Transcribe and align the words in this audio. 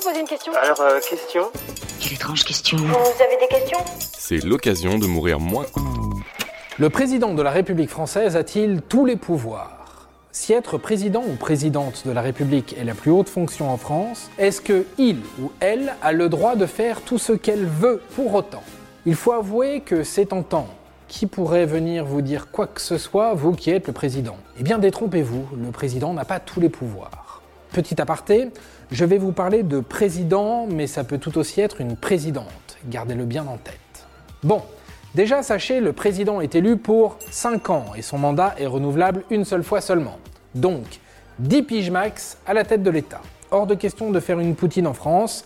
vous 0.00 0.08
poser 0.08 0.20
une 0.20 0.26
question 0.26 0.52
Alors, 0.62 0.80
euh, 0.80 1.00
question 1.00 1.50
Quelle 2.00 2.14
étrange 2.14 2.44
question. 2.44 2.76
Vous 2.78 3.22
avez 3.22 3.36
des 3.40 3.48
questions? 3.48 3.78
C'est 3.98 4.42
l'occasion 4.44 4.98
de 4.98 5.06
mourir 5.06 5.40
moins. 5.40 5.66
Le 6.78 6.90
président 6.90 7.34
de 7.34 7.42
la 7.42 7.50
République 7.50 7.90
française 7.90 8.36
a-t-il 8.36 8.82
tous 8.82 9.04
les 9.04 9.16
pouvoirs? 9.16 10.08
Si 10.32 10.52
être 10.52 10.78
président 10.78 11.22
ou 11.28 11.34
présidente 11.34 12.06
de 12.06 12.12
la 12.12 12.22
République 12.22 12.76
est 12.78 12.84
la 12.84 12.94
plus 12.94 13.10
haute 13.10 13.28
fonction 13.28 13.70
en 13.70 13.76
France, 13.76 14.30
est-ce 14.38 14.60
que 14.60 14.86
il 14.96 15.18
ou 15.40 15.50
elle 15.60 15.94
a 16.02 16.12
le 16.12 16.28
droit 16.28 16.56
de 16.56 16.66
faire 16.66 17.02
tout 17.02 17.18
ce 17.18 17.32
qu'elle 17.32 17.66
veut 17.66 18.00
pour 18.14 18.32
autant? 18.34 18.62
Il 19.06 19.16
faut 19.16 19.32
avouer 19.32 19.80
que 19.80 20.04
c'est 20.04 20.26
tentant. 20.26 20.68
Qui 21.08 21.26
pourrait 21.26 21.66
venir 21.66 22.04
vous 22.04 22.22
dire 22.22 22.50
quoi 22.52 22.68
que 22.68 22.80
ce 22.80 22.96
soit, 22.96 23.34
vous 23.34 23.52
qui 23.52 23.70
êtes 23.70 23.88
le 23.88 23.92
président? 23.92 24.36
Eh 24.58 24.62
bien, 24.62 24.78
détrompez-vous, 24.78 25.48
le 25.62 25.72
président 25.72 26.14
n'a 26.14 26.24
pas 26.24 26.38
tous 26.38 26.60
les 26.60 26.68
pouvoirs. 26.68 27.29
Petit 27.72 28.00
aparté, 28.00 28.50
je 28.90 29.04
vais 29.04 29.18
vous 29.18 29.30
parler 29.30 29.62
de 29.62 29.78
président, 29.78 30.66
mais 30.66 30.88
ça 30.88 31.04
peut 31.04 31.18
tout 31.18 31.38
aussi 31.38 31.60
être 31.60 31.80
une 31.80 31.96
présidente. 31.96 32.78
Gardez-le 32.88 33.24
bien 33.24 33.46
en 33.46 33.58
tête. 33.58 34.06
Bon, 34.42 34.62
déjà 35.14 35.44
sachez, 35.44 35.80
le 35.80 35.92
président 35.92 36.40
est 36.40 36.56
élu 36.56 36.76
pour 36.76 37.16
5 37.30 37.70
ans 37.70 37.86
et 37.96 38.02
son 38.02 38.18
mandat 38.18 38.54
est 38.58 38.66
renouvelable 38.66 39.22
une 39.30 39.44
seule 39.44 39.62
fois 39.62 39.80
seulement. 39.80 40.18
Donc, 40.56 41.00
10 41.38 41.62
piges 41.62 41.90
max 41.92 42.38
à 42.44 42.54
la 42.54 42.64
tête 42.64 42.82
de 42.82 42.90
l'État. 42.90 43.20
Hors 43.52 43.68
de 43.68 43.76
question 43.76 44.10
de 44.10 44.18
faire 44.18 44.40
une 44.40 44.56
poutine 44.56 44.88
en 44.88 44.94
France, 44.94 45.44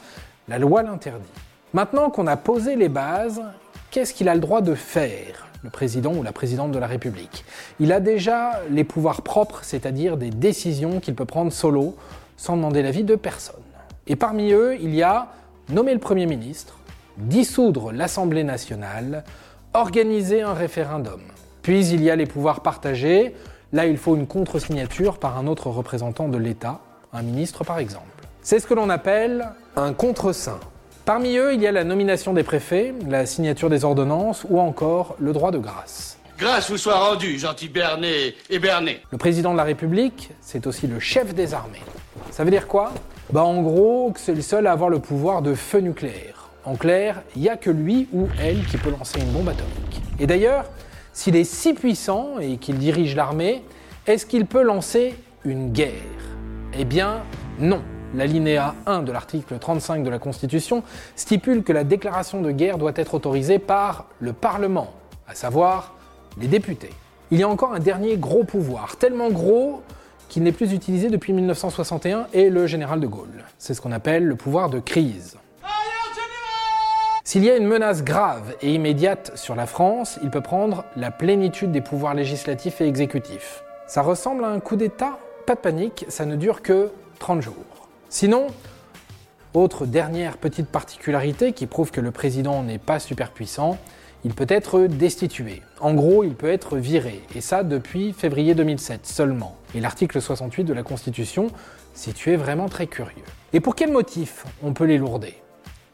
la 0.49 0.59
loi 0.59 0.83
l'interdit. 0.83 1.29
Maintenant 1.75 2.09
qu'on 2.09 2.27
a 2.27 2.39
posé 2.39 2.75
les 2.75 2.89
bases, 2.89 3.43
qu'est-ce 3.91 4.15
qu'il 4.15 4.31
a 4.31 4.35
le 4.35 4.41
droit 4.41 4.61
de 4.61 4.75
faire, 4.75 5.49
le 5.63 5.71
président 5.71 6.15
ou 6.15 6.23
la 6.23 6.33
présidente 6.33 6.73
de 6.73 6.79
la 6.79 6.87
République? 6.87 7.45
Il 7.81 7.93
a 7.93 8.01
déjà 8.01 8.63
les 8.71 8.85
pouvoirs 8.85 9.23
propres, 9.23 9.61
c'est-à-dire 9.63 10.17
des 10.17 10.31
décisions 10.31 11.01
qu'il 11.01 11.15
peut 11.15 11.25
prendre 11.25 11.53
solo, 11.53 11.97
sans 12.37 12.57
demander 12.57 12.83
l'avis 12.83 13.05
de 13.05 13.17
personne. 13.17 13.63
Et 14.07 14.17
parmi 14.17 14.53
eux, 14.53 14.77
il 14.81 14.95
y 14.95 15.03
a 15.03 15.29
nommer 15.71 15.95
le 15.95 16.01
Premier 16.01 16.27
ministre, 16.27 16.77
dissoudre 17.17 17.93
l'Assemblée 17.93 18.45
nationale, 18.45 19.25
organiser 19.73 20.43
un 20.43 20.55
référendum. 20.55 21.21
Puis 21.63 21.87
il 21.89 22.03
y 22.03 22.11
a 22.11 22.17
les 22.17 22.27
pouvoirs 22.27 22.61
partagés. 22.61 23.35
Là, 23.73 23.87
il 23.87 23.97
faut 23.97 24.17
une 24.17 24.27
contre-signature 24.27 25.19
par 25.19 25.39
un 25.39 25.47
autre 25.47 25.69
représentant 25.69 26.29
de 26.29 26.39
l'État, 26.39 26.81
un 27.13 27.23
ministre 27.23 27.65
par 27.65 27.79
exemple. 27.79 28.07
C'est 28.43 28.61
ce 28.61 28.67
que 28.67 28.75
l'on 28.75 28.91
appelle 28.91 29.49
un 29.77 29.95
contre-saint. 29.95 30.61
Parmi 31.05 31.37
eux, 31.37 31.55
il 31.55 31.61
y 31.61 31.67
a 31.67 31.73
la 31.73 31.85
nomination 31.85 32.33
des 32.33 32.43
préfets, 32.43 32.95
la 33.09 33.27
signature 33.27 33.71
des 33.71 33.85
ordonnances 33.85 34.45
ou 34.49 34.61
encore 34.61 35.17
le 35.19 35.33
droit 35.33 35.51
de 35.51 35.59
grâce. 35.59 36.19
Grâce 36.39 36.71
vous 36.71 36.79
soit 36.79 36.99
rendue, 36.99 37.39
gentil 37.39 37.69
Bernet 37.69 38.35
et 38.51 38.59
Bernet. 38.59 39.01
Le 39.11 39.19
président 39.19 39.53
de 39.53 39.57
la 39.57 39.65
République, 39.65 40.31
c'est 40.41 40.67
aussi 40.67 40.87
le 40.87 40.99
chef 40.99 41.35
des 41.35 41.55
armées. 41.55 41.83
Ça 42.35 42.43
veut 42.43 42.51
dire 42.51 42.67
quoi? 42.67 42.91
Bah 43.33 43.45
en 43.45 43.63
gros, 43.63 44.11
que 44.11 44.19
c'est 44.19 44.35
le 44.35 44.43
seul 44.43 44.67
à 44.67 44.73
avoir 44.73 44.91
le 44.91 44.99
pouvoir 44.99 45.41
de 45.41 45.55
feu 45.55 45.79
nucléaire. 45.79 46.49
En 46.65 46.75
clair, 46.75 47.23
il 47.37 47.43
n'y 47.43 47.49
a 47.49 47.57
que 47.57 47.71
lui 47.71 48.09
ou 48.13 48.27
elle 48.43 48.67
qui 48.67 48.77
peut 48.77 48.91
lancer 48.91 49.21
une 49.21 49.31
bombe 49.31 49.51
atomique. 49.51 50.03
Et 50.19 50.27
d'ailleurs, 50.27 50.65
s'il 51.13 51.37
est 51.37 51.45
si 51.45 51.75
puissant 51.75 52.41
et 52.41 52.57
qu'il 52.57 52.79
dirige 52.79 53.15
l'armée, 53.15 53.63
est-ce 54.09 54.27
qu'il 54.27 54.47
peut 54.47 54.65
lancer 54.65 55.15
une 55.45 55.71
guerre? 55.71 55.93
Eh 56.77 56.85
bien, 56.85 57.23
non. 57.61 57.83
L'alinéa 58.17 58.75
1 58.87 59.05
de 59.05 59.13
l'article 59.13 59.57
35 59.61 60.03
de 60.03 60.11
la 60.11 60.19
Constitution 60.19 60.83
stipule 61.15 61.63
que 61.63 61.73
la 61.73 61.85
déclaration 61.85 62.43
de 62.43 62.51
guerre 62.51 62.79
doit 62.79 62.95
être 62.97 63.15
autorisée 63.15 63.61
par 63.61 64.07
le 64.19 64.33
Parlement, 64.33 64.93
à 65.29 65.37
savoir 65.37 65.95
les 66.41 66.49
députés. 66.49 66.91
Il 67.31 67.39
y 67.39 67.45
a 67.45 67.49
encore 67.49 67.75
un 67.75 67.79
dernier 67.79 68.17
gros 68.17 68.43
pouvoir, 68.43 68.97
tellement 68.97 69.31
gros 69.31 69.83
qu'il 70.35 70.43
n'est 70.43 70.51
plus 70.51 70.73
utilisé 70.73 71.11
depuis 71.11 71.33
1961 71.33 72.27
et 72.33 72.51
le 72.51 72.67
général 72.67 72.99
de 72.99 73.07
Gaulle. 73.07 73.45
C'est 73.57 73.73
ce 73.73 73.81
qu'on 73.81 73.93
appelle 73.93 74.25
le 74.25 74.35
pouvoir 74.35 74.69
de 74.69 74.81
crise. 74.81 75.37
S'il 77.23 77.45
y 77.45 77.51
a 77.51 77.57
une 77.57 77.69
menace 77.69 78.03
grave 78.03 78.57
et 78.61 78.75
immédiate 78.75 79.31
sur 79.37 79.55
la 79.55 79.67
France, 79.67 80.19
il 80.25 80.31
peut 80.31 80.41
prendre 80.41 80.83
la 80.97 81.13
plénitude 81.13 81.71
des 81.71 81.81
pouvoirs 81.81 82.15
législatifs 82.15 82.81
et 82.81 82.89
exécutifs. 82.89 83.63
Ça 83.87 84.03
ressemble 84.03 84.45
à 84.45 84.49
un 84.49 84.59
coup 84.59 84.75
d'État? 84.75 85.21
Pas 85.47 85.55
de 85.55 85.61
panique, 85.61 86.05
ça 86.09 86.27
ne 86.27 86.35
dure 86.35 86.63
que 86.63 86.91
30 87.21 87.41
jours. 87.41 87.55
Sinon, 88.09 88.49
autre 89.53 89.87
dernière 89.87 90.37
petite 90.37 90.67
particularité 90.67 91.53
qui 91.53 91.69
prouve 91.69 91.93
que 91.93 92.01
le 92.01 92.11
président 92.11 92.65
n'est 92.65 92.79
pas 92.79 92.99
super 92.99 93.31
puissant, 93.31 93.79
il 94.25 94.33
peut 94.33 94.47
être 94.49 94.87
destitué. 94.87 95.63
En 95.81 95.95
gros, 95.95 96.25
il 96.25 96.35
peut 96.35 96.51
être 96.51 96.79
viré, 96.79 97.23
et 97.35 97.41
ça 97.41 97.63
depuis 97.63 98.13
février 98.13 98.55
2007 98.55 99.07
seulement. 99.07 99.57
Et 99.75 99.81
l'article 99.81 100.21
68 100.21 100.65
de 100.65 100.73
la 100.73 100.83
Constitution, 100.83 101.49
si 101.93 102.13
tu 102.13 102.33
es 102.33 102.37
vraiment 102.37 102.69
très 102.69 102.87
curieux. 102.87 103.25
Et 103.53 103.61
pour 103.61 103.75
quel 103.75 103.93
motif 103.93 104.47
on 104.63 104.73
peut 104.73 104.85
les 104.85 104.99
lourder 104.99 105.35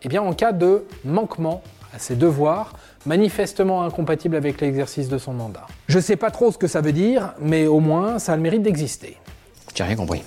Eh 0.03 0.09
bien 0.09 0.23
en 0.23 0.33
cas 0.33 0.53
de 0.53 0.85
manquement 1.05 1.63
à 1.93 1.99
ses 1.99 2.15
devoirs, 2.15 2.75
manifestement 3.05 3.83
incompatible 3.83 4.37
avec 4.37 4.61
l'exercice 4.61 5.09
de 5.09 5.19
son 5.19 5.33
mandat. 5.33 5.67
Je 5.89 5.99
sais 5.99 6.17
pas 6.17 6.31
trop 6.31 6.53
ce 6.53 6.59
que 6.59 6.69
ça 6.69 6.81
veut 6.81 6.93
dire, 6.93 7.35
mais 7.41 7.67
au 7.67 7.81
moins 7.81 8.21
ça 8.21 8.35
a 8.35 8.37
le 8.37 8.43
mérite 8.43 8.63
d'exister. 8.63 9.17
J'ai 9.75 9.85
rien 9.85 9.97
compris. 9.97 10.23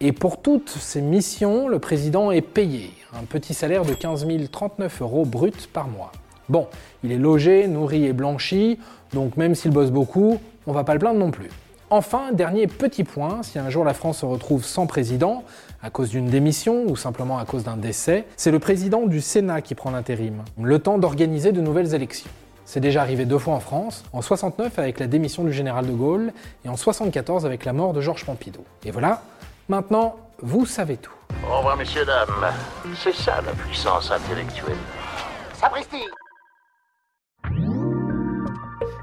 Et 0.00 0.12
pour 0.12 0.40
toutes 0.40 0.70
ces 0.70 1.00
missions, 1.00 1.68
le 1.68 1.78
président 1.78 2.30
est 2.30 2.40
payé, 2.40 2.92
un 3.14 3.24
petit 3.24 3.54
salaire 3.54 3.84
de 3.84 3.94
15 3.94 4.26
039 4.50 5.02
euros 5.02 5.24
bruts 5.24 5.52
par 5.72 5.88
mois. 5.88 6.12
Bon, 6.50 6.66
il 7.04 7.12
est 7.12 7.18
logé, 7.18 7.68
nourri 7.68 8.06
et 8.06 8.12
blanchi, 8.12 8.78
donc 9.12 9.36
même 9.36 9.54
s'il 9.54 9.70
bosse 9.70 9.90
beaucoup, 9.90 10.40
on 10.66 10.72
va 10.72 10.84
pas 10.84 10.94
le 10.94 10.98
plaindre 10.98 11.18
non 11.18 11.30
plus. 11.30 11.48
Enfin, 11.90 12.32
dernier 12.32 12.66
petit 12.66 13.04
point, 13.04 13.42
si 13.42 13.58
un 13.58 13.70
jour 13.70 13.84
la 13.84 13.94
France 13.94 14.18
se 14.18 14.26
retrouve 14.26 14.64
sans 14.64 14.86
président, 14.86 15.44
à 15.82 15.90
cause 15.90 16.10
d'une 16.10 16.26
démission 16.26 16.84
ou 16.86 16.96
simplement 16.96 17.38
à 17.38 17.44
cause 17.44 17.64
d'un 17.64 17.76
décès, 17.76 18.24
c'est 18.36 18.50
le 18.50 18.58
président 18.58 19.06
du 19.06 19.20
Sénat 19.20 19.62
qui 19.62 19.74
prend 19.74 19.92
l'intérim, 19.92 20.42
le 20.60 20.78
temps 20.78 20.98
d'organiser 20.98 21.52
de 21.52 21.60
nouvelles 21.60 21.94
élections. 21.94 22.30
C'est 22.64 22.80
déjà 22.80 23.00
arrivé 23.00 23.24
deux 23.24 23.38
fois 23.38 23.54
en 23.54 23.60
France, 23.60 24.04
en 24.12 24.20
69 24.20 24.78
avec 24.78 25.00
la 25.00 25.06
démission 25.06 25.44
du 25.44 25.52
général 25.52 25.86
de 25.86 25.92
Gaulle 25.92 26.32
et 26.64 26.68
en 26.68 26.76
74 26.76 27.46
avec 27.46 27.64
la 27.64 27.72
mort 27.72 27.92
de 27.92 28.00
Georges 28.00 28.26
Pompidou. 28.26 28.60
Et 28.84 28.90
voilà, 28.90 29.22
Maintenant, 29.70 30.16
vous 30.42 30.66
savez 30.66 30.96
tout. 30.96 31.12
Au 31.48 31.58
revoir, 31.58 31.76
messieurs, 31.76 32.04
dames. 32.04 32.52
C'est 32.96 33.14
ça 33.14 33.40
la 33.40 33.52
puissance 33.52 34.10
intellectuelle. 34.10 34.76
Sapristi 35.54 35.98